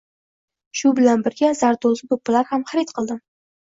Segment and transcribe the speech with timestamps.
[0.81, 3.27] Shu bilan birga zardo‘zi do‘ppilar ham harid qildim.